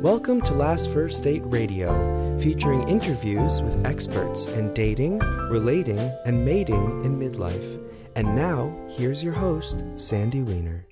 [0.00, 7.04] Welcome to Last First Date Radio, featuring interviews with experts in dating, relating, and mating
[7.04, 7.86] in midlife.
[8.16, 10.86] And now, here's your host, Sandy Weiner.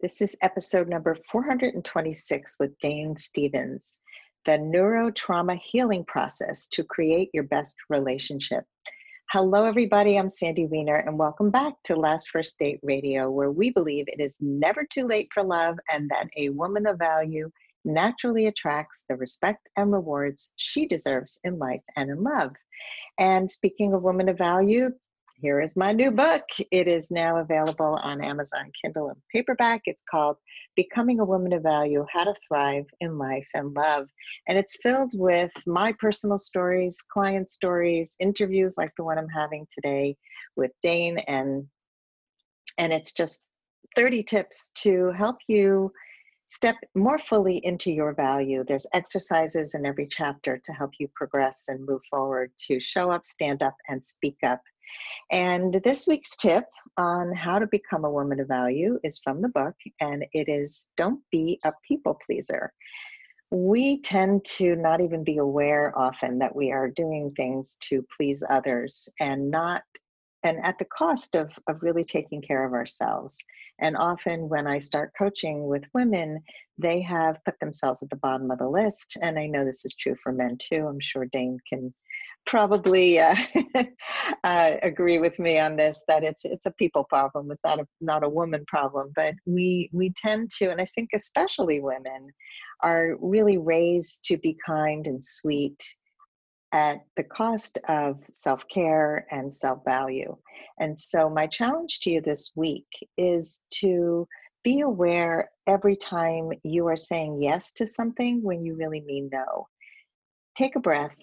[0.00, 3.98] This is episode number 426 with Dane Stevens
[4.46, 8.64] The Neurotrauma Healing Process to Create Your Best Relationship.
[9.30, 10.18] Hello, everybody.
[10.18, 14.22] I'm Sandy Weiner, and welcome back to Last First Date Radio, where we believe it
[14.22, 17.50] is never too late for love and that a woman of value
[17.84, 22.52] naturally attracts the respect and rewards she deserves in life and in love.
[23.18, 24.90] And speaking of women of value,
[25.40, 26.44] here is my new book.
[26.70, 29.82] It is now available on Amazon Kindle and paperback.
[29.84, 30.36] It's called
[30.76, 34.08] Becoming a Woman of Value How to Thrive in Life and Love.
[34.48, 39.66] And it's filled with my personal stories, client stories, interviews like the one I'm having
[39.70, 40.16] today
[40.56, 41.18] with Dane.
[41.26, 41.66] And,
[42.78, 43.44] and it's just
[43.96, 45.92] 30 tips to help you
[46.46, 48.64] step more fully into your value.
[48.66, 53.24] There's exercises in every chapter to help you progress and move forward to show up,
[53.24, 54.60] stand up, and speak up.
[55.30, 59.48] And this week's tip on how to become a woman of value is from the
[59.48, 62.72] book, and it is Don't Be a People Pleaser.
[63.50, 68.42] We tend to not even be aware often that we are doing things to please
[68.50, 69.82] others and not
[70.44, 73.42] and at the cost of, of really taking care of ourselves.
[73.80, 76.40] And often, when I start coaching with women,
[76.78, 79.16] they have put themselves at the bottom of the list.
[79.20, 80.86] And I know this is true for men too.
[80.86, 81.92] I'm sure Dane can
[82.46, 83.34] probably uh,
[84.44, 87.50] uh, agree with me on this that it's it's a people problem.
[87.50, 89.12] It's not a not a woman problem.
[89.16, 92.28] But we we tend to, and I think especially women,
[92.82, 95.82] are really raised to be kind and sweet
[96.74, 100.36] at the cost of self care and self value.
[100.78, 104.26] And so, my challenge to you this week is to
[104.64, 109.68] be aware every time you are saying yes to something when you really mean no.
[110.56, 111.16] Take a breath.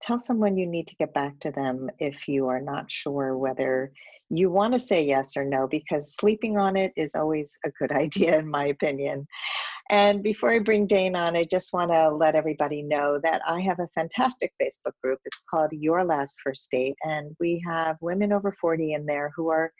[0.00, 3.92] Tell someone you need to get back to them if you are not sure whether
[4.30, 7.92] you want to say yes or no, because sleeping on it is always a good
[8.04, 9.26] idea, in my opinion.
[9.92, 13.60] And before I bring Dane on, I just want to let everybody know that I
[13.60, 15.18] have a fantastic Facebook group.
[15.26, 19.50] It's called Your Last First Date, and we have women over 40 in there who
[19.50, 19.70] are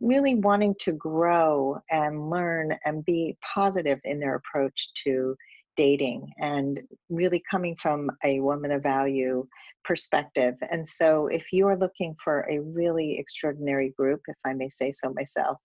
[0.00, 5.36] really wanting to grow and learn and be positive in their approach to
[5.76, 9.46] dating and really coming from a woman of value
[9.84, 10.56] perspective.
[10.72, 14.90] And so, if you are looking for a really extraordinary group, if I may say
[14.90, 15.58] so myself,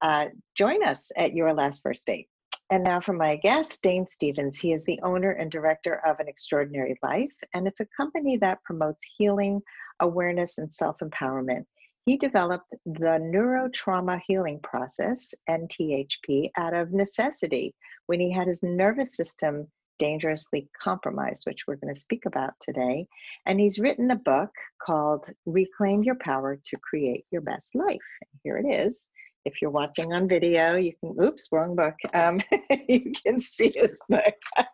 [0.00, 2.28] uh, join us at Your Last First Date.
[2.70, 4.58] And now for my guest, Dane Stevens.
[4.58, 8.64] He is the owner and director of An Extraordinary Life, and it's a company that
[8.64, 9.60] promotes healing,
[10.00, 11.66] awareness, and self empowerment.
[12.06, 17.74] He developed the neurotrauma healing process, NTHP, out of necessity
[18.06, 23.06] when he had his nervous system dangerously compromised, which we're going to speak about today.
[23.46, 24.50] And he's written a book
[24.84, 28.00] called Reclaim Your Power to Create Your Best Life.
[28.42, 29.08] Here it is
[29.44, 31.94] if you're watching on video, you can, oops, wrong book.
[32.14, 32.40] Um,
[32.88, 34.34] you can see his book.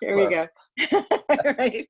[0.00, 0.46] Here we go.
[1.58, 1.86] right.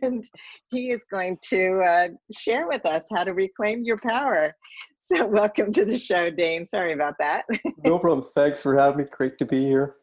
[0.00, 0.24] and
[0.70, 4.54] he is going to uh, share with us how to reclaim your power.
[4.98, 6.66] So, welcome to the show, Dane.
[6.66, 7.44] Sorry about that.
[7.84, 8.26] no problem.
[8.34, 9.04] Thanks for having me.
[9.10, 9.96] Great to be here.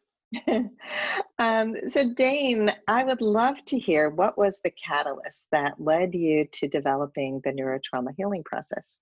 [1.40, 6.48] um, so, Dane, I would love to hear what was the catalyst that led you
[6.54, 9.02] to developing the neurotrauma healing process?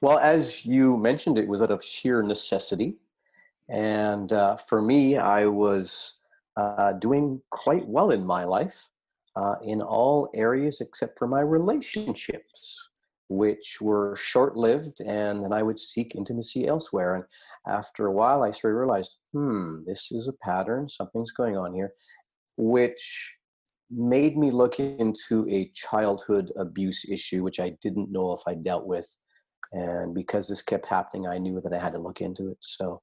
[0.00, 2.96] Well, as you mentioned, it was out of sheer necessity.
[3.68, 6.18] And uh, for me, I was
[6.56, 8.88] uh, doing quite well in my life
[9.36, 12.90] uh, in all areas except for my relationships,
[13.28, 17.16] which were short lived, and then I would seek intimacy elsewhere.
[17.16, 17.24] And
[17.66, 21.74] after a while, I sort of realized, hmm, this is a pattern, something's going on
[21.74, 21.92] here,
[22.56, 23.34] which
[23.90, 28.86] made me look into a childhood abuse issue, which I didn't know if I dealt
[28.86, 29.08] with
[29.72, 32.58] and because this kept happening, I knew that I had to look into it.
[32.60, 33.00] So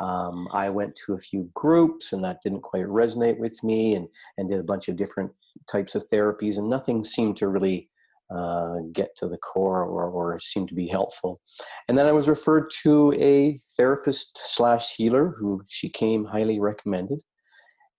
[0.00, 4.08] um, I went to a few groups, and that didn't quite resonate with me, and
[4.38, 5.30] and did a bunch of different
[5.70, 7.88] types of therapies, and nothing seemed to really
[8.34, 11.40] uh, get to the core or, or seem to be helpful.
[11.88, 17.20] And then I was referred to a therapist slash healer who she came highly recommended,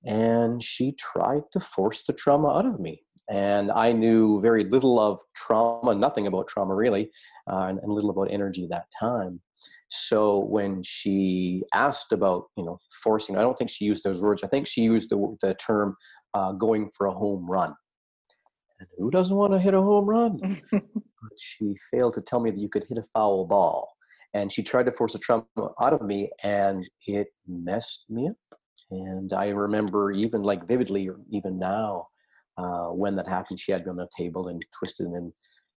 [0.06, 5.00] and she tried to force the trauma out of me and I knew very little
[5.00, 7.10] of trauma, nothing about trauma really,
[7.52, 9.40] uh, and, and little about energy that time.
[9.90, 14.44] So when she asked about, you know, forcing, I don't think she used those words.
[14.44, 15.96] I think she used the, the term
[16.34, 17.74] uh, going for a home run.
[18.80, 20.62] And who doesn't want to hit a home run?
[20.72, 20.81] but
[21.40, 23.94] she failed to tell me that you could hit a foul ball.
[24.34, 25.46] And she tried to force the trauma
[25.80, 28.60] out of me, and it messed me up.
[28.90, 32.08] And I remember even like vividly, even now,
[32.58, 35.34] uh, when that happened, she had me on the table and twisted in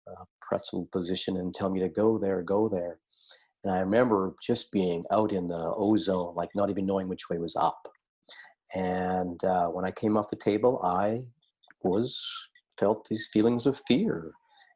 [0.07, 0.11] a
[0.41, 2.99] pretzel position and tell me to go there, go there.
[3.63, 7.37] And I remember just being out in the ozone, like not even knowing which way
[7.37, 7.87] was up.
[8.73, 11.21] And uh, when I came off the table, I
[11.83, 12.19] was
[12.77, 14.31] felt these feelings of fear,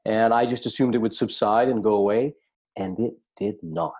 [0.06, 2.34] and I just assumed it would subside and go away,
[2.78, 3.94] and it did not.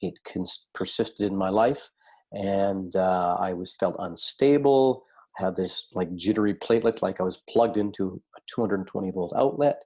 [0.00, 1.90] It cons- persisted in my life,
[2.32, 5.04] and uh, I was felt unstable.
[5.36, 9.82] Had this like jittery platelet, like I was plugged into a 220 volt outlet,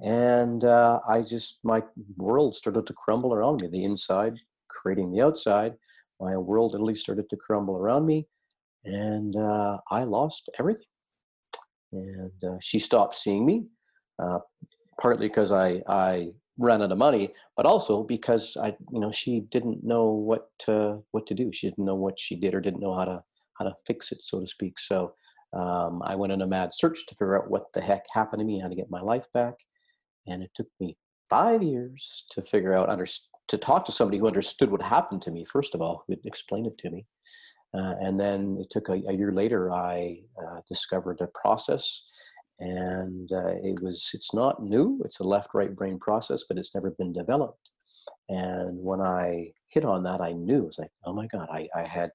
[0.00, 1.82] and uh, I just my
[2.16, 3.68] world started to crumble around me.
[3.68, 4.38] The inside
[4.68, 5.74] creating the outside.
[6.20, 8.26] My world literally started to crumble around me,
[8.84, 10.86] and uh, I lost everything.
[11.92, 13.66] And uh, she stopped seeing me,
[14.18, 14.38] uh,
[15.00, 19.40] partly because I I ran out of money, but also because I you know she
[19.50, 21.52] didn't know what to, what to do.
[21.52, 23.22] She didn't know what she did or didn't know how to
[23.58, 24.78] how to fix it, so to speak.
[24.78, 25.14] So
[25.52, 28.46] um, I went on a mad search to figure out what the heck happened to
[28.46, 29.54] me, how to get my life back,
[30.26, 30.96] and it took me
[31.28, 33.06] five years to figure out under,
[33.48, 36.26] to talk to somebody who understood what happened to me first of all who would
[36.26, 37.06] explain it to me
[37.74, 42.04] uh, and then it took a, a year later, I uh, discovered a process,
[42.60, 45.00] and uh, it was it's not new.
[45.04, 47.70] It's a left-right brain process, but it's never been developed.
[48.28, 51.68] And when I hit on that, I knew it was like, oh my God, I,
[51.74, 52.10] I had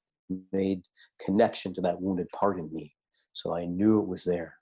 [0.52, 0.82] made
[1.24, 2.94] connection to that wounded part in me,
[3.34, 4.56] so I knew it was there.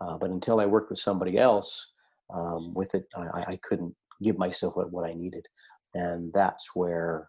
[0.00, 1.92] Uh, but until I worked with somebody else
[2.32, 5.46] um, with it, I, I couldn't give myself what, what I needed,
[5.94, 7.28] and that's where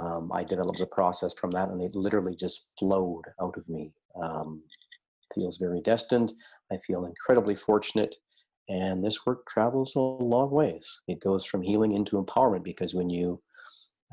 [0.00, 3.92] um, I developed the process from that, and it literally just flowed out of me.
[4.22, 4.62] Um,
[5.34, 6.32] feels very destined.
[6.72, 8.14] I feel incredibly fortunate,
[8.68, 11.00] and this work travels a long ways.
[11.08, 13.40] It goes from healing into empowerment because when you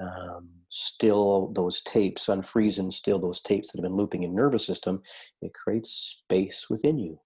[0.01, 4.65] um, still those tapes, unfreeze and still those tapes that have been looping in nervous
[4.65, 5.01] system,
[5.41, 5.91] it creates
[6.23, 7.19] space within you.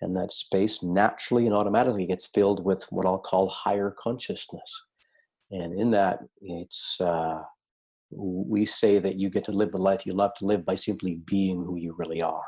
[0.00, 4.82] And that space naturally and automatically gets filled with what I'll call higher consciousness.
[5.50, 7.40] And in that, it's uh,
[8.10, 11.20] we say that you get to live the life you love to live by simply
[11.26, 12.44] being who you really are.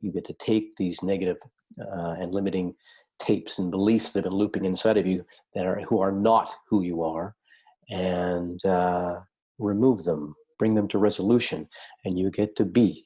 [0.00, 1.36] You get to take these negative,
[1.80, 2.74] uh, and limiting
[3.20, 5.24] tapes and beliefs that have been looping inside of you
[5.54, 7.36] that are who are not who you are,
[7.90, 9.20] and uh,
[9.58, 11.68] remove them, bring them to resolution,
[12.04, 13.04] and you get to be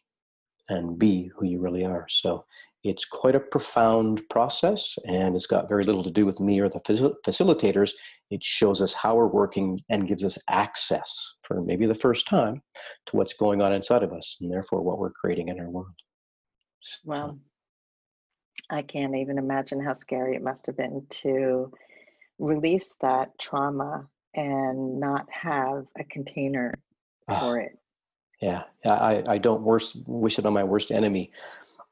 [0.69, 2.07] and be who you really are.
[2.09, 2.45] So
[2.85, 6.69] it's quite a profound process, and it's got very little to do with me or
[6.69, 7.93] the facil- facilitators.
[8.31, 12.63] It shows us how we're working and gives us access for maybe the first time
[13.07, 15.95] to what's going on inside of us, and therefore what we're creating in our world.
[16.81, 17.39] So, well,
[18.71, 21.73] I can't even imagine how scary it must have been to
[22.39, 26.75] release that trauma and not have a container
[27.29, 27.79] for it.
[28.41, 31.33] Yeah, I, I don't worst, wish it on my worst enemy.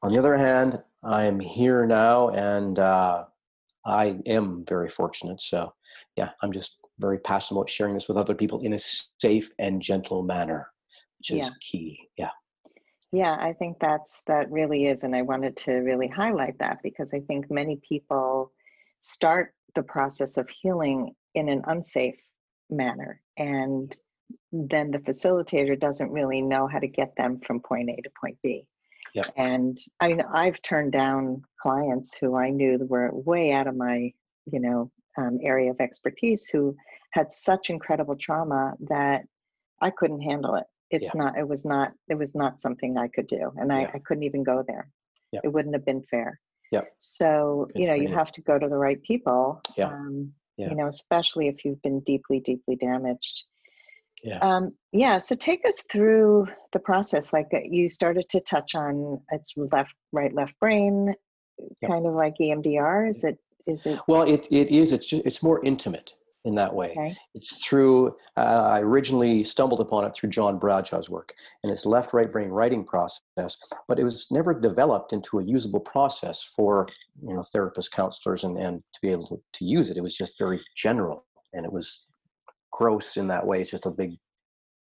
[0.03, 3.25] On the other hand, I am here now and uh,
[3.85, 5.41] I am very fortunate.
[5.41, 5.73] So,
[6.15, 9.81] yeah, I'm just very passionate about sharing this with other people in a safe and
[9.81, 10.67] gentle manner,
[11.17, 11.53] which is yeah.
[11.59, 11.99] key.
[12.17, 12.29] Yeah.
[13.11, 15.03] Yeah, I think that's that really is.
[15.03, 18.51] And I wanted to really highlight that because I think many people
[18.99, 22.15] start the process of healing in an unsafe
[22.75, 23.21] manner.
[23.37, 23.95] And
[24.51, 28.37] then the facilitator doesn't really know how to get them from point A to point
[28.43, 28.65] B.
[29.13, 29.25] Yeah.
[29.37, 34.11] And I mean, I've turned down clients who I knew were way out of my,
[34.51, 36.75] you know, um, area of expertise who
[37.11, 39.21] had such incredible trauma that
[39.81, 40.65] I couldn't handle it.
[40.89, 41.23] It's yeah.
[41.23, 43.51] not, it was not, it was not something I could do.
[43.57, 43.91] And I, yeah.
[43.93, 44.89] I couldn't even go there.
[45.31, 45.41] Yeah.
[45.43, 46.39] It wouldn't have been fair.
[46.71, 46.81] Yeah.
[46.97, 49.61] So, Good you know, you, you, have to go to the right people.
[49.77, 49.89] Yeah.
[49.89, 50.69] Um, yeah.
[50.69, 53.43] You know, especially if you've been deeply, deeply damaged.
[54.23, 54.39] Yeah.
[54.39, 55.17] Um, yeah.
[55.17, 57.33] So take us through the process.
[57.33, 61.13] Like uh, you started to touch on it's left, right, left brain,
[61.81, 61.91] yep.
[61.91, 63.09] kind of like EMDR.
[63.09, 63.37] Is it?
[63.65, 63.99] Is it?
[64.07, 64.91] Well, it, it is.
[64.93, 66.13] It's just, it's more intimate
[66.45, 66.91] in that way.
[66.91, 67.15] Okay.
[67.35, 68.15] It's through.
[68.35, 71.33] Uh, I originally stumbled upon it through John Bradshaw's work
[71.63, 73.57] and it's left, right brain writing process,
[73.87, 76.87] but it was never developed into a usable process for
[77.25, 79.97] you know therapists, counselors, and and to be able to, to use it.
[79.97, 82.03] It was just very general and it was
[82.71, 83.61] gross in that way.
[83.61, 84.17] It's just a big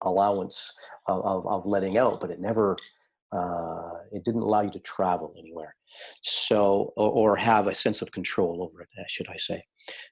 [0.03, 0.73] allowance
[1.07, 2.77] of, of, of letting out, but it never,
[3.33, 5.75] uh, it didn't allow you to travel anywhere.
[6.23, 9.65] So, or, have a sense of control over it, should I say.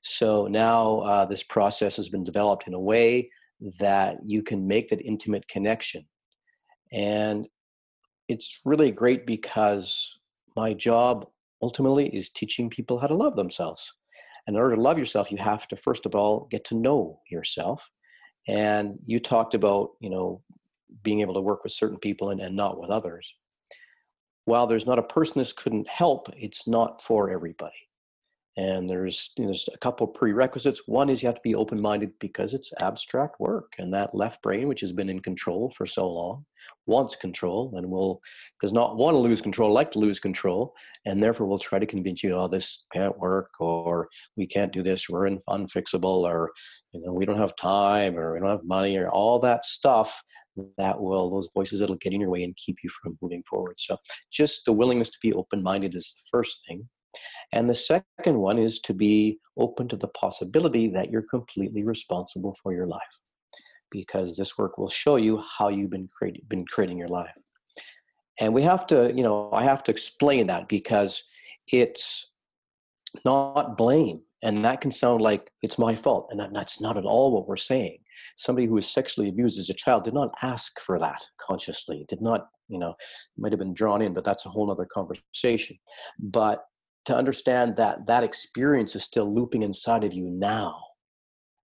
[0.02, 3.30] So now uh, this process has been developed in a way
[3.78, 6.06] that you can make that intimate connection.
[6.92, 7.46] And
[8.28, 10.18] it's really great because
[10.56, 11.26] my job
[11.62, 13.92] ultimately is teaching people how to love themselves.
[14.46, 17.20] And in order to love yourself, you have to first of all get to know
[17.30, 17.90] yourself.
[18.48, 20.42] And you talked about, you know,
[21.02, 23.34] being able to work with certain people and, and not with others.
[24.44, 27.72] While there's not a person this couldn't help, it's not for everybody.
[28.58, 30.82] And there's you know, there's a couple prerequisites.
[30.86, 34.66] One is you have to be open-minded because it's abstract work, and that left brain,
[34.66, 36.46] which has been in control for so long,
[36.86, 38.22] wants control and will
[38.62, 40.72] does not want to lose control, like to lose control,
[41.04, 44.82] and therefore will try to convince you, oh, this can't work, or we can't do
[44.82, 46.50] this, we're unfixable, or
[46.92, 50.22] you know, we don't have time, or we don't have money, or all that stuff
[50.78, 53.74] that will those voices that'll get in your way and keep you from moving forward.
[53.78, 53.96] So
[54.32, 56.88] just the willingness to be open-minded is the first thing.
[57.52, 62.56] And the second one is to be open to the possibility that you're completely responsible
[62.62, 63.00] for your life.
[63.90, 66.08] Because this work will show you how you've been
[66.48, 67.32] been creating your life.
[68.40, 71.22] And we have to, you know, I have to explain that because
[71.68, 72.32] it's
[73.24, 74.20] not blame.
[74.42, 76.28] And that can sound like it's my fault.
[76.30, 77.98] And that's not at all what we're saying.
[78.36, 82.20] Somebody who was sexually abused as a child did not ask for that consciously, did
[82.20, 82.94] not, you know,
[83.38, 85.78] might have been drawn in, but that's a whole other conversation.
[86.18, 86.64] But
[87.06, 90.76] to understand that that experience is still looping inside of you now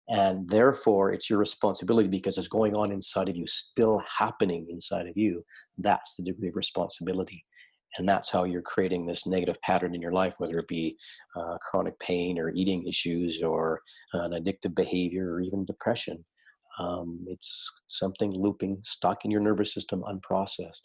[0.08, 5.06] and therefore it's your responsibility because it's going on inside of you still happening inside
[5.06, 5.44] of you
[5.78, 7.44] that's the degree of responsibility
[7.98, 10.96] and that's how you're creating this negative pattern in your life whether it be
[11.36, 13.80] uh, chronic pain or eating issues or
[14.14, 16.24] an addictive behavior or even depression
[16.78, 20.82] um, it's something looping stuck in your nervous system unprocessed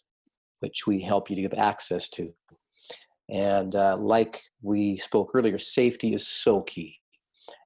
[0.60, 2.34] which we help you to give access to
[3.30, 6.98] and uh, like we spoke earlier, safety is so key.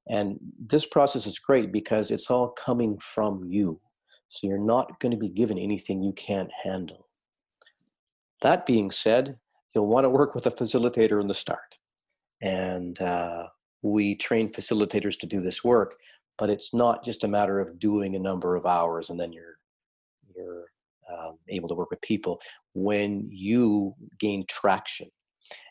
[0.08, 3.80] And this process is great because it's all coming from you.
[4.28, 7.06] So you're not going to be given anything you can't handle.
[8.42, 9.38] That being said,
[9.74, 11.78] you'll want to work with a facilitator in the start.
[12.40, 13.46] And uh,
[13.82, 15.94] we train facilitators to do this work,
[16.38, 19.56] but it's not just a matter of doing a number of hours and then you're
[20.34, 20.64] you're
[21.12, 22.40] um, able to work with people.
[22.74, 25.08] When you gain traction,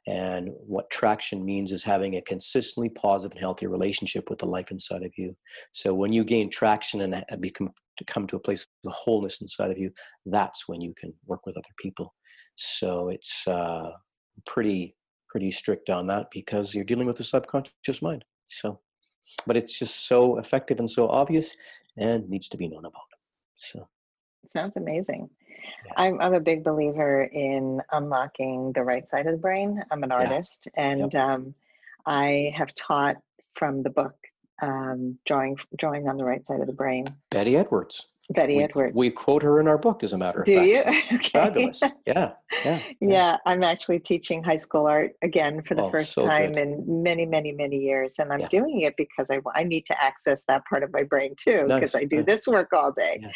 [0.07, 4.71] and what traction means is having a consistently positive and healthy relationship with the life
[4.71, 5.35] inside of you.
[5.71, 9.71] So when you gain traction and become to come to a place of wholeness inside
[9.71, 9.91] of you,
[10.25, 12.13] that's when you can work with other people.
[12.55, 13.91] So it's uh,
[14.45, 14.95] pretty
[15.29, 18.25] pretty strict on that because you're dealing with the subconscious mind.
[18.47, 18.79] So,
[19.47, 21.55] but it's just so effective and so obvious
[21.97, 23.01] and needs to be known about.
[23.55, 23.87] So,
[24.45, 25.29] sounds amazing.
[25.97, 29.83] I'm I'm a big believer in unlocking the right side of the brain.
[29.91, 30.83] I'm an artist, yeah.
[30.83, 31.23] and yep.
[31.23, 31.55] um,
[32.05, 33.17] I have taught
[33.55, 34.15] from the book
[34.61, 37.05] um, drawing drawing on the right side of the brain.
[37.29, 38.07] Betty Edwards.
[38.33, 38.95] Betty we, Edwards.
[38.95, 40.65] We quote her in our book, as a matter of Do fact.
[40.65, 41.01] Do you?
[41.17, 41.29] okay.
[41.29, 41.81] Fabulous.
[41.81, 42.31] Yeah, yeah,
[42.63, 42.79] yeah.
[42.99, 46.61] Yeah, I'm actually teaching high school art again for the oh, first so time good.
[46.61, 48.47] in many, many, many years, and I'm Yeah.
[48.49, 51.93] doing it because I I need to access that part of my brain too, because
[51.93, 52.25] Nice, I do nice.
[52.25, 53.19] this work all day.
[53.21, 53.31] Yeah.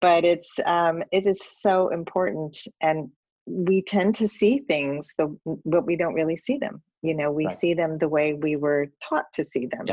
[0.00, 3.10] But it's um, it is so important, and
[3.46, 6.82] we tend to see things the but we don't really see them.
[7.02, 7.54] You know, we Right.
[7.54, 9.86] see them the way we were taught to see them.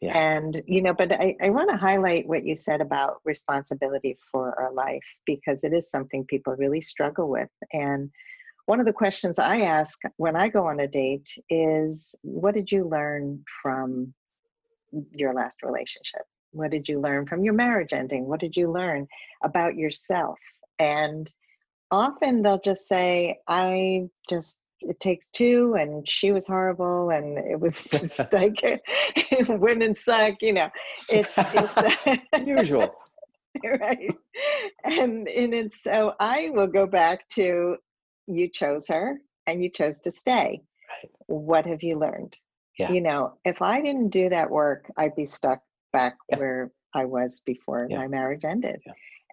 [0.00, 0.16] Yeah.
[0.16, 4.58] And, you know, but I, I want to highlight what you said about responsibility for
[4.60, 7.48] our life because it is something people really struggle with.
[7.72, 8.10] And
[8.66, 12.70] one of the questions I ask when I go on a date is what did
[12.70, 14.12] you learn from
[15.14, 16.22] your last relationship?
[16.52, 18.26] What did you learn from your marriage ending?
[18.26, 19.06] What did you learn
[19.42, 20.38] about yourself?
[20.78, 21.32] And
[21.90, 27.58] often they'll just say, I just it takes two and she was horrible and it
[27.58, 28.82] was just like
[29.48, 30.68] women suck you know
[31.08, 32.94] it's it's Usual.
[33.80, 34.14] right
[34.84, 37.76] and and it's so i will go back to
[38.26, 40.60] you chose her and you chose to stay
[41.02, 41.10] Right.
[41.26, 42.38] what have you learned
[42.78, 42.92] Yeah.
[42.92, 45.60] you know if i didn't do that work i'd be stuck
[45.92, 46.38] back Yeah.
[46.38, 47.98] where i was before Yeah.
[47.98, 48.80] my marriage ended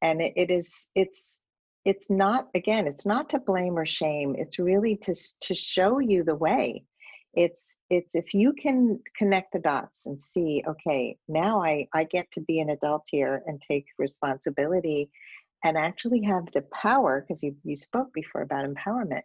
[0.01, 1.39] and it, it is it's
[1.85, 6.23] it's not again it's not to blame or shame it's really to to show you
[6.23, 6.83] the way.
[7.33, 12.29] It's it's if you can connect the dots and see okay now i i get
[12.31, 15.09] to be an adult here and take responsibility
[15.63, 19.23] and actually have the power because you you spoke before about empowerment.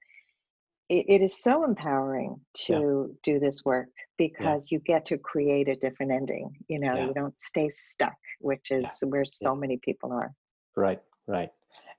[0.89, 5.77] It, it is so empowering to do this work because you get to create a
[5.77, 7.07] different ending you know Yeah.
[7.09, 10.33] you don't stay stuck which is where so many people are.
[10.77, 11.51] Right, right.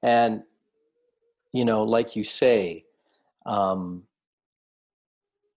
[0.01, 0.43] And,
[1.51, 2.85] you know, like you say,
[3.45, 4.03] um,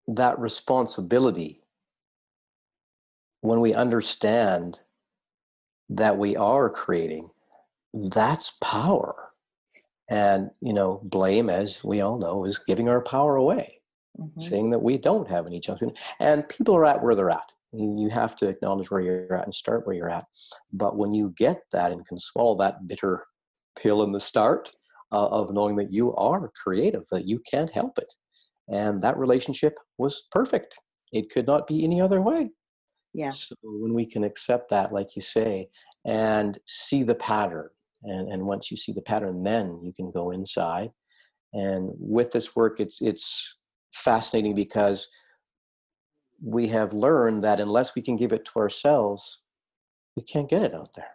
[0.06, 1.62] that responsibility,
[3.42, 4.80] when we understand
[5.88, 7.30] that we are creating,
[7.94, 9.32] that's power.
[10.08, 13.80] And, you know, blame, as we all know, is giving our power away,
[14.18, 14.40] Mhm.
[14.40, 15.96] saying that we don't have any judgment.
[16.18, 17.52] And people are at where they're at.
[17.72, 20.26] You have to acknowledge where you're at and start where you're at.
[20.72, 23.26] But when you get that and can swallow that bitter
[23.78, 24.72] pill in the start
[25.12, 28.12] uh, of knowing that you are creative, that you can't help it.
[28.68, 30.78] And that relationship was perfect.
[31.12, 32.50] It could not be any other way.
[33.12, 33.30] Yeah.
[33.30, 35.68] So when we can accept that, like you say,
[36.04, 37.68] and see the pattern,
[38.04, 40.90] and, and once you see the pattern, then you can go inside.
[41.52, 43.58] And with this work, it's it's
[43.92, 45.08] fascinating because
[46.42, 49.40] we have learned that unless we can give it to ourselves,
[50.16, 51.10] we can't get it out there.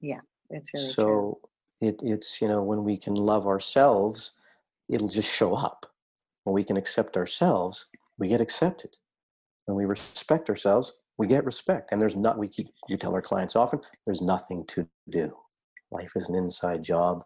[0.00, 0.20] Yeah,
[0.50, 1.36] it's really so true.
[1.84, 4.32] It, it's you know when we can love ourselves,
[4.88, 5.86] it'll just show up.
[6.44, 7.86] When we can accept ourselves,
[8.18, 8.90] we get accepted.
[9.66, 11.90] When we respect ourselves, we get respect.
[11.92, 15.34] And there's not we keep we tell our clients often there's nothing to do.
[15.90, 17.22] Life is an inside job,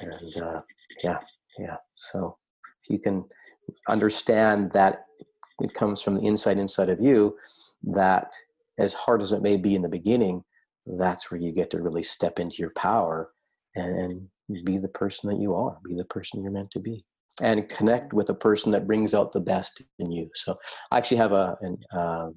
[0.00, 0.60] and uh,
[1.02, 1.18] yeah,
[1.58, 1.76] yeah.
[1.94, 2.36] So
[2.82, 3.24] if you can
[3.88, 5.04] understand that
[5.60, 7.36] it comes from the inside inside of you
[7.84, 8.32] that
[8.78, 10.42] as hard as it may be in the beginning
[10.86, 13.30] that's where you get to really step into your power
[13.76, 17.04] and, and be the person that you are be the person you're meant to be
[17.40, 20.28] and connect with a person that brings out the best in you.
[20.34, 20.54] So
[20.90, 22.28] i actually have a an, uh,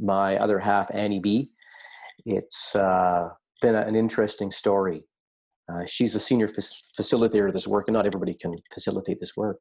[0.00, 1.52] my other half annie b
[2.24, 3.28] it's uh,
[3.60, 5.02] been a, an interesting story.
[5.68, 9.58] Uh, she's a senior facilitator of this work and not everybody can facilitate this work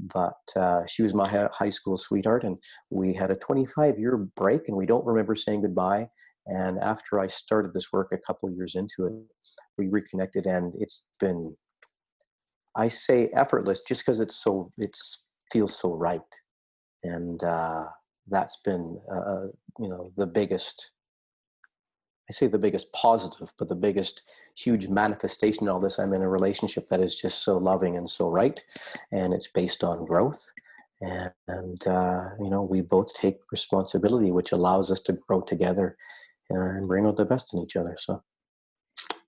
[0.00, 2.56] but uh, she was my high school sweetheart and
[2.90, 6.06] we had a 25 year break and we don't remember saying goodbye
[6.48, 9.12] and after i started this work a couple years into it
[9.76, 11.42] we reconnected and it's been
[12.76, 16.20] i say effortless just because it's so it's feels so right
[17.04, 17.84] and uh,
[18.28, 19.46] that's been uh,
[19.78, 20.92] you know the biggest
[22.30, 24.22] I say the biggest positive, but the biggest
[24.54, 28.08] huge manifestation in all this, I'm in a relationship that is just so loving and
[28.08, 28.62] so right,
[29.12, 30.44] and it's based on growth.
[31.00, 35.96] And, and uh, you know, we both take responsibility, which allows us to grow together
[36.50, 37.96] and bring out the best in each other.
[37.98, 38.22] So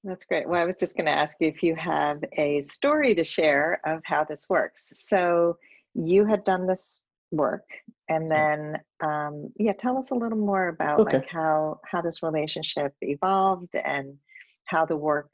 [0.04, 0.48] that's great.
[0.48, 3.80] Well, I was just going to ask you if you have a story to share
[3.84, 4.92] of how this works.
[4.94, 5.58] So
[5.94, 7.64] you had done this work
[8.08, 11.18] and then um, yeah tell us a little more about okay.
[11.18, 14.16] like how how this relationship evolved and
[14.64, 15.30] how the work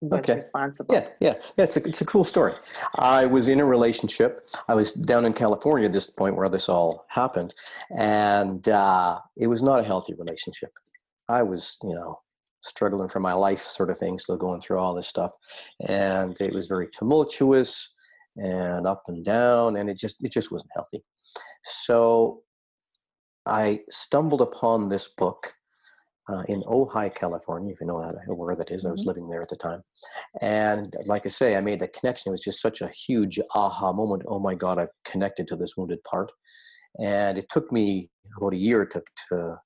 [0.00, 0.34] was okay.
[0.34, 2.54] responsible yeah yeah yeah it's a, it's a cool story
[2.96, 6.68] i was in a relationship i was down in california at this point where this
[6.68, 7.52] all happened
[7.96, 10.70] and uh, it was not a healthy relationship
[11.30, 12.18] i was you know
[12.62, 15.32] struggling for my life sort of thing still going through all this stuff
[15.88, 17.94] and it was very tumultuous
[18.36, 21.02] and up and down and it just it just wasn't healthy
[21.64, 22.42] so
[23.46, 25.52] I stumbled upon this book
[26.28, 28.86] uh, in Ojai, California, if you know that, where that is.
[28.86, 29.08] I was mm-hmm.
[29.08, 29.82] living there at the time.
[30.40, 32.30] And like I say, I made that connection.
[32.30, 34.22] It was just such a huge aha moment.
[34.26, 36.30] Oh my God, I've connected to this wounded part.
[37.00, 39.56] And it took me about a year to, to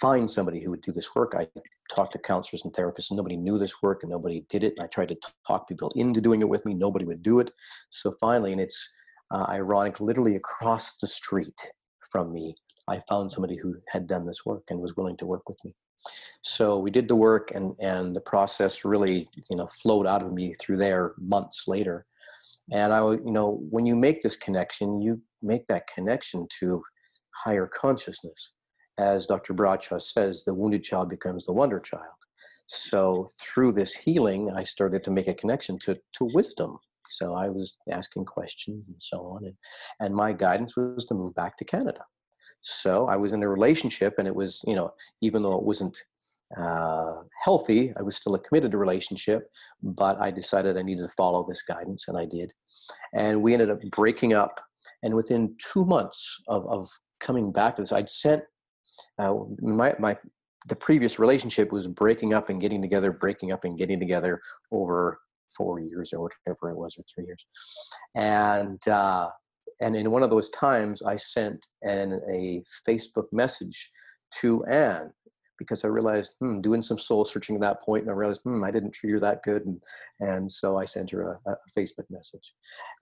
[0.00, 1.34] find somebody who would do this work.
[1.36, 1.48] I
[1.94, 4.74] talked to counselors and therapists, and nobody knew this work, and nobody did it.
[4.76, 5.16] And I tried to
[5.46, 6.74] talk people into doing it with me.
[6.74, 7.50] Nobody would do it.
[7.90, 8.88] So finally, and it's
[9.30, 11.54] uh, ironic, literally across the street
[12.10, 12.54] from me,
[12.88, 15.74] I found somebody who had done this work and was willing to work with me.
[16.42, 20.32] So we did the work, and and the process really, you know, flowed out of
[20.32, 22.06] me through there months later.
[22.72, 26.82] And I, you know, when you make this connection, you make that connection to
[27.44, 28.52] higher consciousness.
[29.00, 29.54] As Dr.
[29.54, 32.04] Bradshaw says, the wounded child becomes the wonder child.
[32.66, 36.78] So through this healing, I started to make a connection to to wisdom
[37.10, 39.44] so I was asking questions and so on.
[39.44, 39.54] And,
[40.00, 42.04] and my guidance was to move back to Canada.
[42.62, 45.96] So I was in a relationship, and it was, you know, even though it wasn't
[46.56, 49.50] uh, healthy, I was still a committed relationship,
[49.82, 52.52] but I decided I needed to follow this guidance, and I did.
[53.14, 54.60] And we ended up breaking up.
[55.02, 58.42] And within two months of, of coming back to this, I'd sent
[59.18, 60.16] uh, my, my
[60.68, 65.18] the previous relationship was breaking up and getting together, breaking up and getting together over
[65.56, 67.44] four years or whatever it was, or three years.
[68.14, 69.30] And uh,
[69.80, 73.90] and in one of those times, I sent an, a Facebook message
[74.40, 75.10] to Anne
[75.58, 78.64] because I realized, hmm, doing some soul searching at that point, and I realized, hmm,
[78.64, 79.80] I didn't treat her that good, and
[80.20, 82.54] and so I sent her a, a Facebook message,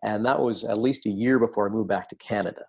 [0.04, 2.62] and that was at least a year before I moved back to Canada.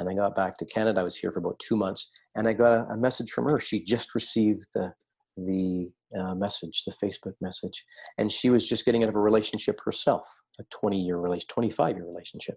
[0.00, 1.00] And I got back to Canada.
[1.00, 3.58] I was here for about two months, and I got a, a message from her.
[3.58, 4.92] She just received the
[5.36, 7.84] the uh, message, the Facebook message,
[8.18, 10.28] and she was just getting out of a relationship herself,
[10.60, 12.56] a 20 year relation, 25 year relationship.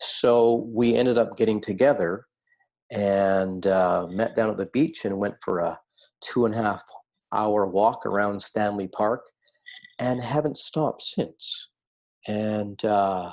[0.00, 2.26] So we ended up getting together
[2.90, 5.78] and uh, met down at the beach and went for a
[6.20, 6.82] two and a half
[7.32, 9.24] hour walk around Stanley Park,
[9.98, 11.68] and haven't stopped since.
[12.26, 13.32] And uh,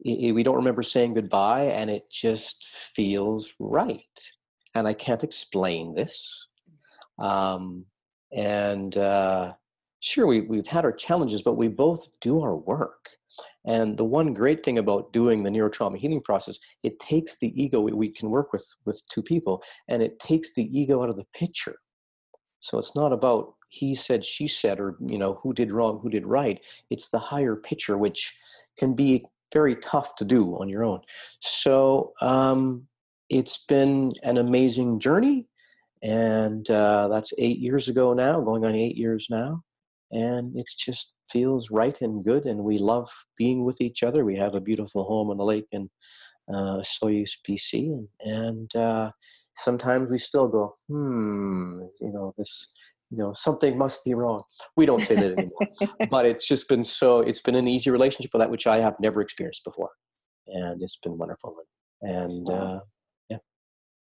[0.00, 4.02] it, we don't remember saying goodbye, and it just feels right.
[4.78, 6.46] And I can't explain this.
[7.18, 7.84] Um,
[8.32, 9.54] and uh,
[10.00, 13.08] sure we, we've had our challenges but we both do our work.
[13.64, 17.80] And the one great thing about doing the neurotrauma healing process it takes the ego
[17.80, 21.26] we can work with with two people and it takes the ego out of the
[21.34, 21.76] picture.
[22.60, 26.08] So it's not about he said she said or you know who did wrong who
[26.08, 26.60] did right.
[26.90, 28.34] It's the higher picture which
[28.78, 31.00] can be very tough to do on your own.
[31.40, 32.87] So um,
[33.30, 35.46] it's been an amazing journey
[36.02, 39.62] and uh, that's eight years ago now going on eight years now
[40.10, 44.24] and it just feels right and good and we love being with each other.
[44.24, 45.90] We have a beautiful home on the lake in
[46.48, 49.10] uh, Osoyoos bc and, and uh,
[49.56, 52.68] sometimes we still go hmm you know this
[53.10, 54.42] you know something must be wrong.
[54.76, 55.66] We don't say that anymore
[56.10, 58.94] but it's just been so it's been an easy relationship with that which i have
[58.98, 59.90] never experienced before
[60.46, 61.54] and it's been wonderful
[62.00, 62.80] and uh,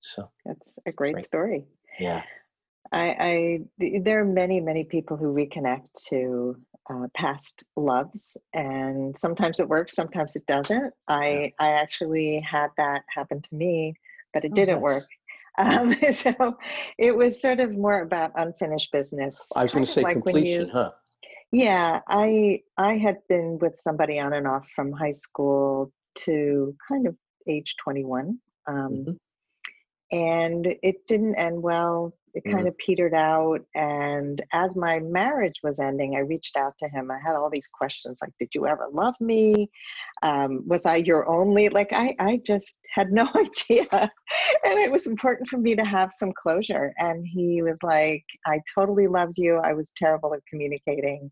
[0.03, 1.25] so that's a great, great.
[1.25, 1.65] story
[1.99, 2.23] yeah
[2.91, 3.17] I,
[3.79, 6.57] I, there are many many people who reconnect to
[6.91, 13.03] uh, past loves and sometimes it works sometimes it doesn't i i actually had that
[13.09, 13.95] happen to me
[14.35, 14.83] but it oh, didn't nice.
[14.83, 15.07] work
[15.59, 16.57] um, so
[16.99, 19.51] it was sort of more about unfinished business.
[19.55, 20.93] I was going to say like completion, you, huh?
[21.51, 27.07] Yeah, I I had been with somebody on and off from high school to kind
[27.07, 28.39] of age 21.
[28.67, 29.11] Um, mm-hmm.
[30.13, 32.15] And it didn't end well.
[32.35, 32.69] It kind mm.
[32.69, 37.11] of petered out and as my marriage was ending i reached out to him.
[37.11, 39.71] I had all these questions like did you ever love me?
[40.23, 43.87] Um, was i your only like I, I just had no idea.
[44.65, 48.61] And it was important for me to have some closure and he was like i
[48.75, 49.57] totally loved you.
[49.57, 51.31] I was terrible at communicating.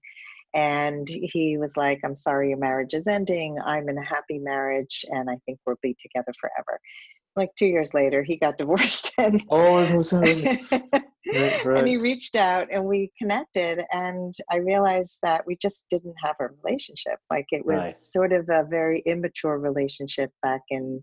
[0.52, 3.58] And he was like i'm sorry your marriage is ending.
[3.64, 6.78] I'm in a happy marriage and i think we'll be together forever
[7.36, 9.12] like two years later, he got divorced.
[9.18, 10.60] And, oh, right,
[11.64, 11.78] right.
[11.78, 13.82] and he reached out and we connected.
[13.90, 17.18] And I realized that we just didn't have a relationship.
[17.30, 17.94] Like it was right.
[17.94, 21.02] sort of a very immature relationship back in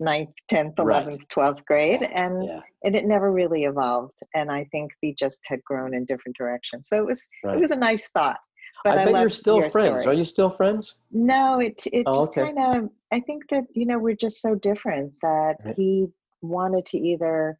[0.00, 2.02] ninth, 10th, 11th, 12th grade.
[2.02, 2.60] And, yeah.
[2.82, 4.18] and it never really evolved.
[4.34, 6.88] And I think we just had grown in different directions.
[6.88, 8.38] So it was, it was a nice thought.
[8.82, 10.02] But I, I bet you're still friends.
[10.02, 10.14] Story.
[10.14, 10.96] Are you still friends?
[11.12, 12.52] No, it it oh, just okay.
[12.52, 12.90] kind of.
[13.12, 15.76] I think that you know we're just so different that right.
[15.76, 16.08] he
[16.42, 17.58] wanted to either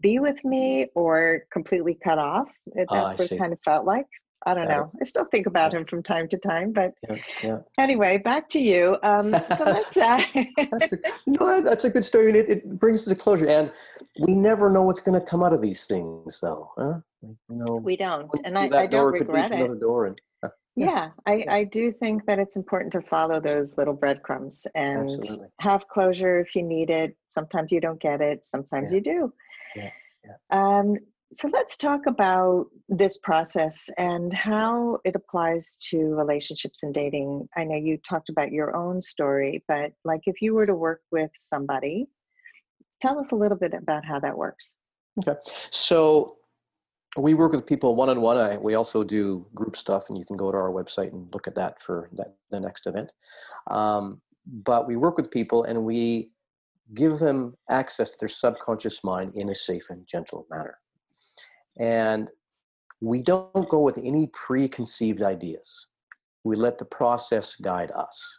[0.00, 2.48] be with me or completely cut off.
[2.48, 4.06] Ah, that's oh, what it kind of felt like.
[4.46, 4.90] I don't know.
[5.00, 7.58] I still think about him from time to time, but yeah, yeah.
[7.78, 8.96] anyway, back to you.
[9.02, 10.22] Um, so that's, uh,
[10.70, 12.38] that's, a, no, that's a good story.
[12.38, 13.70] It, it brings to the closure, and
[14.20, 16.70] we never know what's going to come out of these things, though.
[16.76, 17.00] Huh?
[17.22, 19.80] You know, we don't, and I, I don't regret it.
[19.80, 20.20] Door and,
[20.76, 25.46] yeah, I, I do think that it's important to follow those little breadcrumbs and Absolutely.
[25.60, 27.16] have closure if you need it.
[27.28, 28.96] Sometimes you don't get it, sometimes yeah.
[28.96, 29.32] you do.
[29.76, 29.90] Yeah.
[30.24, 30.78] yeah.
[30.78, 30.96] Um,
[31.32, 37.48] so let's talk about this process and how it applies to relationships and dating.
[37.56, 41.02] I know you talked about your own story, but like if you were to work
[41.12, 42.08] with somebody,
[43.00, 44.78] tell us a little bit about how that works.
[45.20, 45.38] Okay.
[45.70, 46.36] So
[47.16, 48.60] we work with people one on one.
[48.62, 51.54] We also do group stuff, and you can go to our website and look at
[51.56, 53.12] that for that, the next event.
[53.70, 56.30] Um, but we work with people, and we
[56.94, 60.78] give them access to their subconscious mind in a safe and gentle manner.
[61.78, 62.28] And
[63.00, 65.86] we don't go with any preconceived ideas.
[66.44, 68.38] We let the process guide us.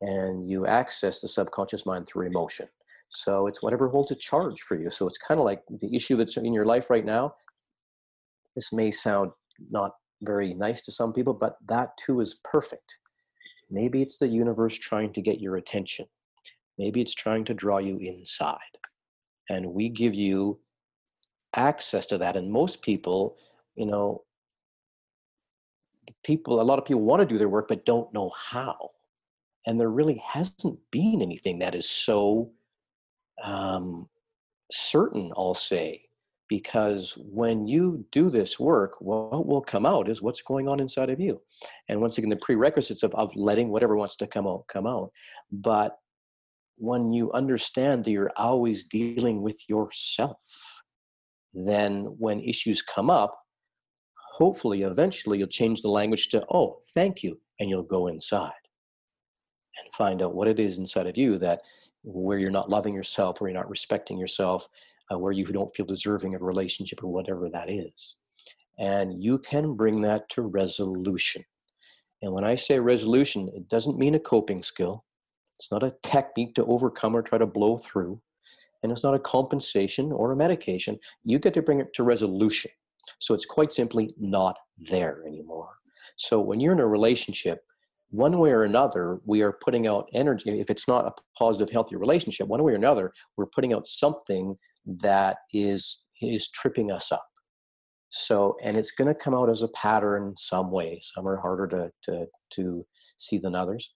[0.00, 2.68] And you access the subconscious mind through emotion.
[3.08, 4.90] So it's whatever holds a charge for you.
[4.90, 7.34] So it's kind of like the issue that's in your life right now
[8.54, 9.30] this may sound
[9.70, 12.98] not very nice to some people, but that too is perfect.
[13.70, 16.06] Maybe it's the universe trying to get your attention.
[16.78, 18.58] Maybe it's trying to draw you inside.
[19.48, 20.60] And we give you
[21.54, 22.36] access to that.
[22.36, 23.36] And most people,
[23.74, 24.22] you know,
[26.24, 28.90] people, a lot of people want to do their work, but don't know how.
[29.66, 32.50] And there really hasn't been anything that is so
[33.42, 34.08] um,
[34.70, 36.02] certain, I'll say,
[36.48, 41.08] because when you do this work, what will come out is what's going on inside
[41.08, 41.40] of you.
[41.88, 45.12] And once again, the prerequisites of, of letting whatever wants to come out, come out.
[45.50, 45.96] But
[46.76, 50.36] when you understand that you're always dealing with yourself,
[51.54, 53.38] then when issues come up,
[54.32, 58.52] hopefully eventually you'll change the language to, oh, thank you, and you'll go inside
[59.78, 61.60] and find out what it is inside of you that
[62.02, 64.68] where you're not loving yourself, where you're not respecting yourself,
[65.12, 68.16] uh, where you don't feel deserving of a relationship or whatever that is.
[68.78, 71.44] And you can bring that to resolution.
[72.22, 75.04] And when I say resolution, it doesn't mean a coping skill.
[75.58, 78.20] It's not a technique to overcome or try to blow through.
[78.82, 80.98] And it's not a compensation or a medication.
[81.24, 82.70] You get to bring it to resolution.
[83.18, 85.70] So it's quite simply not there anymore.
[86.16, 87.64] So when you're in a relationship,
[88.10, 90.60] one way or another, we are putting out energy.
[90.60, 94.56] If it's not a positive, healthy relationship, one way or another, we're putting out something
[94.86, 97.24] that is is tripping us up.
[98.14, 101.00] So, and it's going to come out as a pattern some way.
[101.02, 103.94] Some are harder to to to see than others.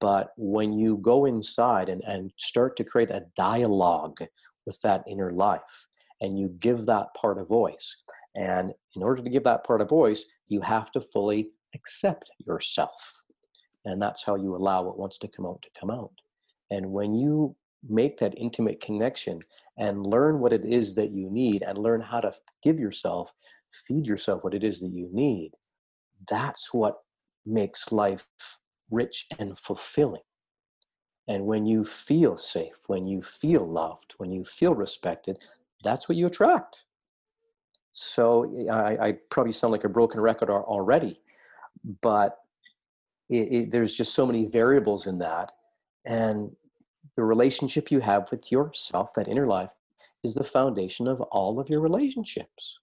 [0.00, 4.18] But when you go inside and, and start to create a dialogue
[4.66, 5.86] with that inner life,
[6.20, 7.96] and you give that part a voice,
[8.36, 13.20] and in order to give that part a voice, you have to fully accept yourself.
[13.84, 16.12] And that's how you allow what wants to come out to come out.
[16.72, 17.54] And when you
[17.88, 19.40] make that intimate connection
[19.78, 23.32] and learn what it is that you need and learn how to give yourself,
[23.86, 25.52] feed yourself what it is that you need,
[26.28, 26.98] that's what
[27.44, 28.26] makes life
[28.90, 30.22] rich and fulfilling.
[31.28, 35.38] And when you feel safe, when you feel loved, when you feel respected,
[35.82, 36.84] that's what you attract.
[37.92, 41.20] So I, I probably sound like a broken record already,
[42.00, 42.38] but
[43.28, 45.52] it, it, there's just so many variables in that.
[46.04, 46.50] And
[47.16, 49.70] the relationship you have with yourself, that inner life,
[50.24, 52.78] is the foundation of all of your relationships.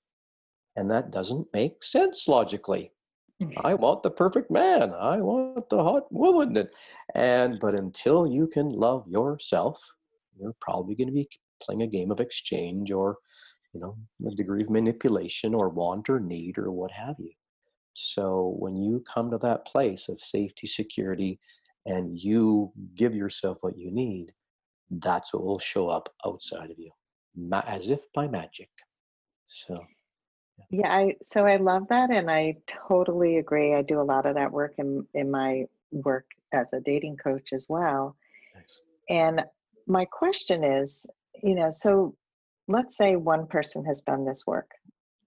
[0.79, 2.93] And that doesn't make sense logically.
[3.43, 3.51] Mm.
[3.65, 4.93] I want the perfect man.
[4.93, 6.69] I want the hot woman.
[7.15, 9.77] And but until you can love yourself,
[10.39, 11.27] you're probably going to be
[11.61, 13.17] playing a game of exchange or,
[13.73, 17.33] you know, a degree of manipulation or want or need or what have you.
[17.93, 21.41] So when you come to that place of safety, security,
[21.85, 24.31] and you give yourself what you need,
[24.89, 26.91] that's what will show up outside of you,
[27.67, 28.69] as if by magic.
[29.43, 29.77] So.
[30.69, 33.73] Yeah, I so I love that, and I totally agree.
[33.73, 37.53] I do a lot of that work in in my work as a dating coach
[37.53, 38.15] as well.
[38.55, 38.79] Nice.
[39.09, 39.43] And
[39.87, 41.07] my question is,
[41.41, 42.15] you know, so
[42.67, 44.71] let's say one person has done this work,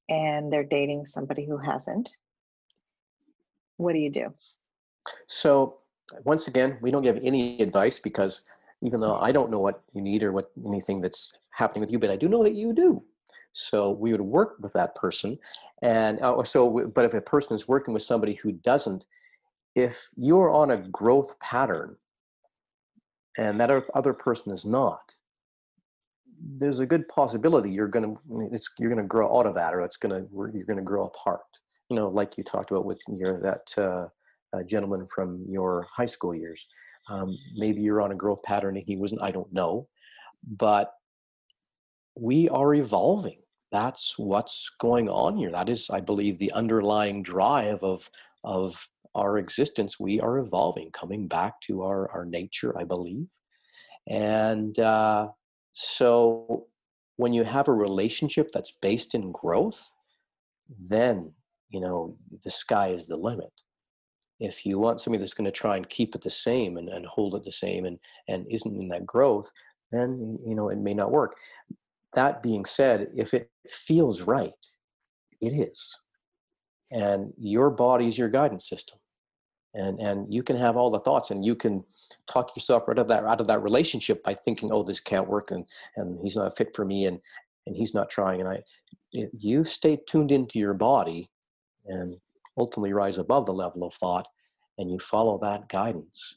[0.09, 2.11] and they're dating somebody who hasn't.
[3.77, 4.35] What do you do?
[5.27, 5.79] So
[6.25, 8.42] once again, we don't give any advice because
[8.83, 11.99] even though I don't know what you need or what anything that's happening with you,
[11.99, 13.03] but I do know that you do.
[13.52, 15.38] So we would work with that person.
[15.82, 19.06] And uh, so, but if a person is working with somebody who doesn't,
[19.74, 21.96] if you're on a growth pattern
[23.38, 25.12] and that other person is not,
[26.44, 28.20] there's a good possibility you're going to
[28.52, 31.40] it's you're to grow out of that or it's to you're to grow apart
[31.88, 34.06] you know like you talked about with your that uh,
[34.52, 36.66] uh, gentleman from your high school years
[37.08, 39.86] um, maybe you're on a growth pattern and he wasn't i don't know
[40.58, 40.94] but
[42.18, 43.38] we are evolving
[43.72, 45.50] that's what's going on here.
[45.50, 48.08] That is, I believe, the underlying drive of
[48.44, 49.98] of our existence.
[49.98, 53.26] We are evolving, coming back to our our nature, I believe.
[54.06, 55.28] And uh,
[55.72, 56.66] so,
[57.16, 59.90] when you have a relationship that's based in growth,
[60.78, 61.32] then
[61.70, 63.52] you know the sky is the limit.
[64.38, 67.06] If you want somebody that's going to try and keep it the same and, and
[67.06, 69.50] hold it the same and and isn't in that growth,
[69.92, 71.37] then you know it may not work
[72.14, 74.53] that being said, if it feels right,
[75.40, 75.98] it is.
[76.90, 78.98] And your body is your guidance system.
[79.75, 81.83] And and you can have all the thoughts and you can
[82.27, 85.51] talk yourself out of that out of that relationship by thinking, oh, this can't work
[85.51, 85.64] and
[85.96, 87.18] and he's not fit for me and
[87.66, 88.40] and he's not trying.
[88.40, 88.61] And I
[89.12, 91.31] you stay tuned into your body
[91.87, 92.18] and
[92.59, 94.27] ultimately rise above the level of thought
[94.79, 96.37] and you follow that guidance,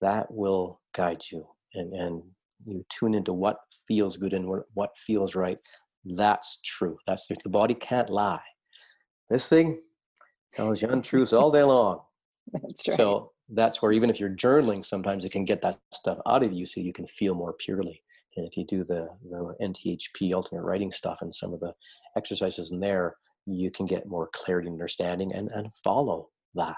[0.00, 2.22] that will guide you and, and
[2.66, 3.56] you tune into what
[3.88, 5.58] feels good and what feels right.
[6.04, 6.96] That's true.
[7.06, 8.42] That's the body can't lie.
[9.30, 9.80] This thing
[10.52, 12.00] tells you untruths all day long.
[12.52, 12.96] That's right.
[12.96, 16.52] so that's where even if you're journaling sometimes it can get that stuff out of
[16.52, 18.02] you so you can feel more purely.
[18.36, 21.72] And if you do the the nthp ultimate writing stuff and some of the
[22.16, 23.14] exercises in there
[23.46, 26.76] you can get more clarity and understanding and and follow that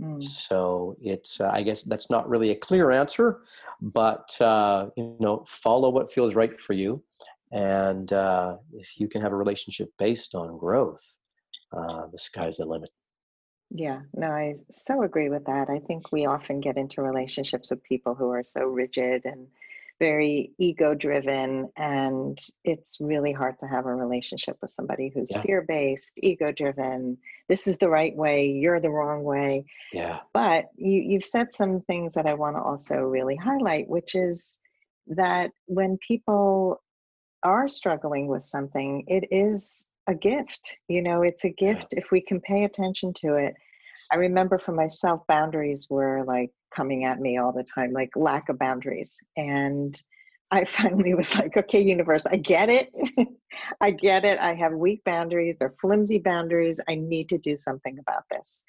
[0.00, 0.22] Mm.
[0.22, 3.42] So it's, uh, I guess that's not really a clear answer,
[3.80, 7.02] but uh, you know, follow what feels right for you,
[7.50, 11.02] and uh, if you can have a relationship based on growth,
[11.72, 12.90] uh, the sky's the limit.
[13.70, 15.68] Yeah, no, I so agree with that.
[15.68, 19.48] I think we often get into relationships with people who are so rigid and
[19.98, 25.42] very ego driven and it's really hard to have a relationship with somebody who's yeah.
[25.42, 27.16] fear based ego driven
[27.48, 31.80] this is the right way you're the wrong way yeah but you you've said some
[31.82, 34.60] things that i want to also really highlight which is
[35.06, 36.82] that when people
[37.42, 42.00] are struggling with something it is a gift you know it's a gift yeah.
[42.00, 43.54] if we can pay attention to it
[44.10, 48.48] i remember for myself boundaries were like coming at me all the time, like lack
[48.48, 49.18] of boundaries.
[49.36, 50.00] And
[50.50, 52.92] I finally was like, okay, universe, I get it.
[53.80, 54.38] I get it.
[54.38, 56.80] I have weak boundaries they're flimsy boundaries.
[56.88, 58.64] I need to do something about this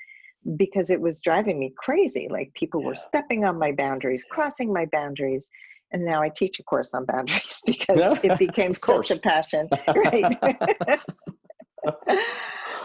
[0.56, 2.28] because it was driving me crazy.
[2.30, 2.88] Like people yeah.
[2.88, 5.50] were stepping on my boundaries, crossing my boundaries.
[5.91, 9.70] And now I teach a course on boundaries because it became such a passion.
[9.88, 10.38] Right.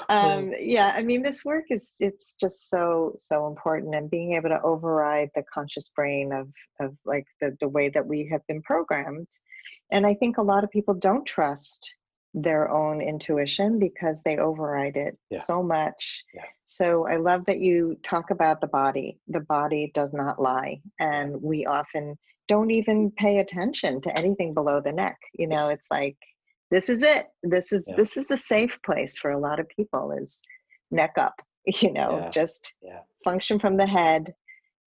[0.09, 4.51] Um, yeah, I mean, this work is it's just so so important, and being able
[4.51, 6.49] to override the conscious brain of
[6.81, 9.29] of like the the way that we have been programmed.
[9.91, 11.95] And I think a lot of people don't trust
[12.35, 15.41] their own intuition because they override it yeah.
[15.41, 16.25] so much.
[16.35, 16.45] Yeah.
[16.65, 19.19] So I love that you talk about the body.
[19.29, 20.81] The body does not lie.
[20.99, 25.19] And we often don't even pay attention to anything below the neck.
[25.35, 26.17] You know, it's like
[26.73, 27.27] this is it.
[27.43, 27.97] This is yeah.
[27.97, 30.43] this is the safe place for a lot of people is
[30.91, 32.73] neck up, you know, just
[33.23, 34.35] function from the head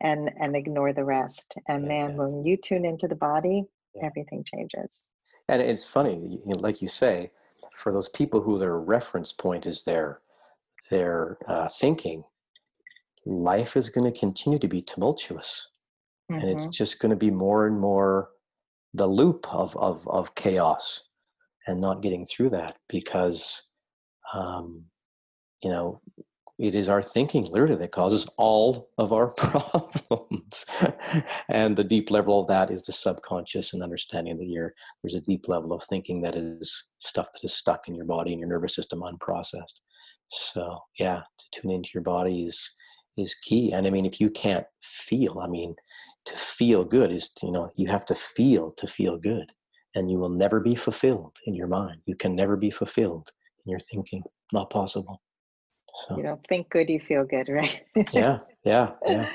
[0.02, 1.56] and and ignore the rest.
[1.70, 3.64] And man, when you tune into the body,
[4.04, 5.12] everything changes.
[5.48, 7.32] And it's funny, like you say,
[7.76, 10.22] for those people who their reference point is their
[10.90, 12.24] their uh, thinking,
[13.26, 15.70] life is going to continue to be tumultuous,
[16.32, 16.42] mm-hmm.
[16.42, 16.72] and it's mm-hmm.
[16.72, 18.30] just going to be more and more
[18.96, 21.04] the loop of of of chaos,
[21.68, 23.64] and not getting through that because,
[24.34, 24.84] um,
[25.64, 26.02] you know,
[26.58, 30.66] it is our thinking literally that causes all of our problems.
[31.50, 34.74] And the deep level of that is the subconscious and understanding that you're
[35.04, 38.32] there's a deep level of thinking that is stuff that is stuck in your body
[38.32, 39.82] and your nervous system unprocessed.
[40.30, 42.72] So yeah to tune into your body is
[43.18, 43.74] is key.
[43.74, 45.76] And i mean if you can't feel i mean
[46.26, 49.52] to feel good is you know you have to feel to feel good
[49.96, 53.32] and you will never be fulfilled in your mind you can never be fulfilled
[53.66, 54.22] in your thinking
[54.54, 55.22] not possible
[55.96, 56.18] so.
[56.18, 57.82] you don't think good, you feel good, right?
[58.12, 59.30] yeah, yeah, yeah,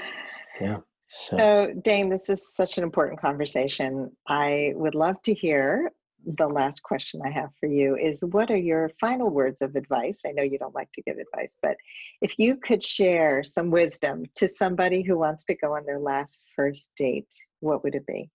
[0.60, 0.76] yeah.
[1.12, 1.36] So.
[1.38, 4.12] so, Dane, this is such an important conversation.
[4.28, 5.90] I would love to hear
[6.24, 10.20] the last question I have for you is what are your final words of advice?
[10.24, 11.76] I know you don't like to give advice, but
[12.22, 16.44] if you could share some wisdom to somebody who wants to go on their last
[16.54, 18.30] first date, what would it be?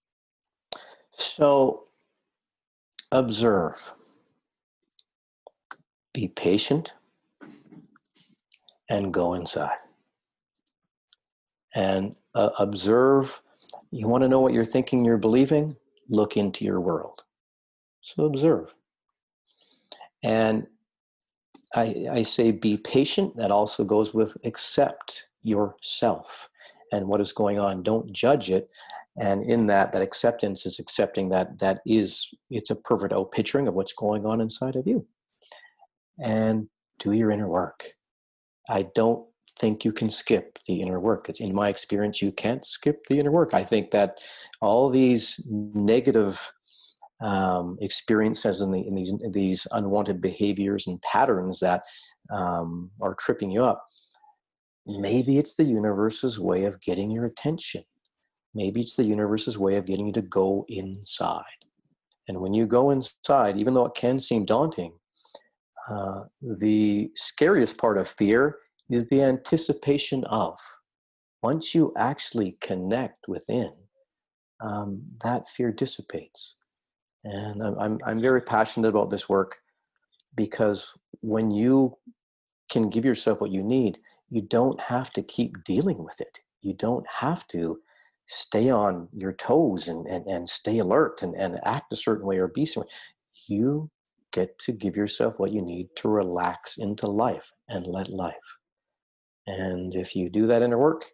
[1.13, 1.85] So,
[3.11, 3.93] observe,
[6.13, 6.93] be patient
[8.89, 9.77] and go inside
[11.75, 13.41] and uh, observe.
[13.91, 15.75] You want to know what you're thinking, you're believing?
[16.09, 17.23] Look into your world.
[18.01, 18.73] So observe.
[20.23, 20.67] And
[21.73, 23.35] I, I say be patient.
[23.35, 26.49] That also goes with accept yourself
[26.95, 27.83] and what is going on.
[27.83, 28.69] Don't judge it.
[29.17, 33.73] And in that, that acceptance is accepting that that is it's a perfect picturing of
[33.73, 35.05] what's going on inside of you.
[36.21, 36.67] And
[36.99, 37.83] do your inner work.
[38.69, 39.25] I don't
[39.59, 41.29] think you can skip the inner work.
[41.29, 43.53] It's in my experience, you can't skip the inner work.
[43.53, 44.19] I think that
[44.61, 46.41] all these negative
[47.21, 51.83] um, experiences and, the, these these unwanted behaviors and patterns that
[52.31, 53.85] um, are tripping you up,
[54.85, 57.83] maybe it's the universe's way of getting your attention.
[58.53, 61.43] Maybe it's the universe's way of getting you to go inside.
[62.27, 64.93] And when you go inside, even though it can seem daunting,
[65.89, 68.57] uh, the scariest part of fear
[68.89, 70.57] is the anticipation of.
[71.43, 73.71] Once you actually connect within,
[74.61, 76.55] um, that fear dissipates.
[77.23, 79.57] And I'm, I'm very passionate about this work
[80.35, 81.95] because when you
[82.69, 86.39] can give yourself what you need, you don't have to keep dealing with it.
[86.61, 87.79] You don't have to
[88.25, 92.37] stay on your toes and, and, and stay alert and, and act a certain way
[92.37, 92.89] or be certain.
[93.47, 93.89] You
[94.31, 98.35] get to give yourself what you need to relax into life and let life.
[99.47, 101.05] And if you do that inner work,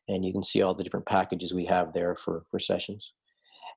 [0.09, 3.13] and you can see all the different packages we have there for for sessions.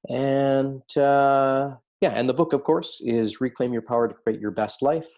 [0.09, 4.51] And uh, yeah, and the book, of course, is Reclaim Your Power to Create Your
[4.51, 5.09] Best Life.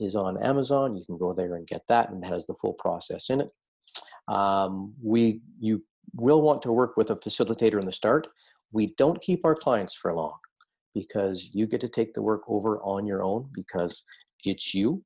[0.00, 0.96] Is on Amazon.
[0.96, 3.50] You can go there and get that, and has the full process in it.
[4.28, 5.82] Um, we you
[6.14, 8.26] will want to work with a facilitator in the start.
[8.72, 10.38] We don't keep our clients for long
[10.94, 14.02] because you get to take the work over on your own because
[14.44, 15.02] it's you.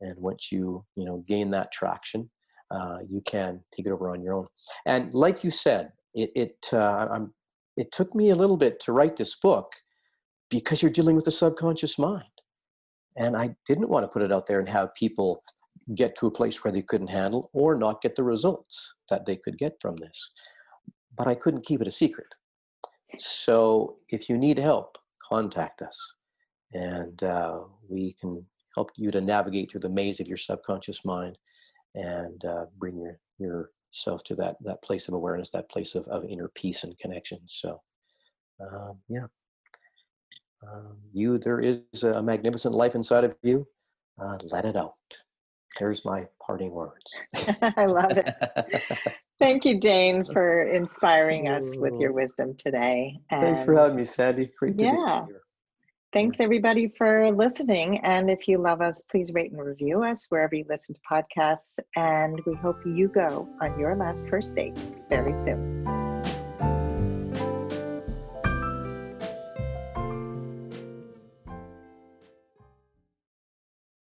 [0.00, 2.30] And once you you know gain that traction,
[2.70, 4.46] uh, you can take it over on your own.
[4.86, 7.32] And like you said, it it uh, I'm,
[7.76, 9.72] it took me a little bit to write this book
[10.50, 12.24] because you're dealing with the subconscious mind,
[13.16, 15.42] and I didn't want to put it out there and have people
[15.94, 19.36] get to a place where they couldn't handle or not get the results that they
[19.36, 20.30] could get from this.
[21.16, 22.28] But I couldn't keep it a secret.
[23.18, 25.98] So if you need help, contact us.
[26.72, 31.38] And uh, we can help you to navigate through the maze of your subconscious mind
[31.94, 36.24] and uh, bring your yourself to that that place of awareness that place of, of
[36.24, 37.38] inner peace and connection.
[37.46, 37.80] So
[38.60, 39.26] um, yeah.
[40.66, 43.66] Um, you there is a magnificent life inside of you.
[44.20, 44.94] Uh, let it out
[45.78, 47.20] there's my parting words.
[47.76, 48.34] I love it.
[49.38, 53.18] Thank you, Dane, for inspiring us with your wisdom today.
[53.30, 54.50] And Thanks for having me, Sandy.
[54.58, 55.22] Great to yeah.
[55.26, 55.40] be here.
[56.12, 57.98] Thanks, everybody, for listening.
[58.04, 61.80] And if you love us, please rate and review us wherever you listen to podcasts.
[61.96, 64.78] And we hope you go on your last first date
[65.10, 66.03] very soon.